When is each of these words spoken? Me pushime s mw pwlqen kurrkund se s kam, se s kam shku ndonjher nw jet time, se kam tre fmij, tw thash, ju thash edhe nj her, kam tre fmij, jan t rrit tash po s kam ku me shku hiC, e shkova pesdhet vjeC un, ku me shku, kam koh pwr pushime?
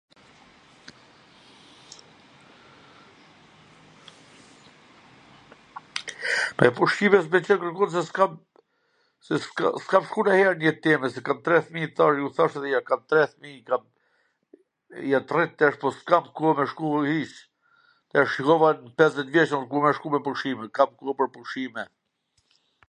Me 6.61 6.69
pushime 6.77 7.19
s 7.21 7.25
mw 7.27 7.33
pwlqen 7.33 7.59
kurrkund 7.63 7.91
se 7.95 8.01
s 8.07 8.11
kam, 8.17 8.31
se 9.27 9.35
s 9.43 9.51
kam 9.89 10.03
shku 10.07 10.19
ndonjher 10.27 10.55
nw 10.55 10.65
jet 10.67 10.79
time, 10.87 11.07
se 11.17 11.23
kam 11.27 11.39
tre 11.47 11.55
fmij, 11.67 11.85
tw 11.91 11.97
thash, 11.99 12.17
ju 12.21 12.27
thash 12.37 12.55
edhe 12.57 12.67
nj 12.69 12.75
her, 12.75 12.85
kam 12.89 13.01
tre 13.13 13.21
fmij, 13.33 13.57
jan 15.11 15.25
t 15.29 15.37
rrit 15.37 15.53
tash 15.63 15.77
po 15.83 15.87
s 15.97 15.99
kam 16.13 16.23
ku 16.39 16.47
me 16.61 16.65
shku 16.71 16.87
hiC, 17.09 17.33
e 18.15 18.25
shkova 18.37 18.69
pesdhet 19.03 19.31
vjeC 19.37 19.51
un, 19.59 19.69
ku 19.75 19.85
me 19.85 19.91
shku, 19.99 20.07
kam 20.79 20.91
koh 21.03 21.13
pwr 21.17 21.29
pushime? 21.37 21.83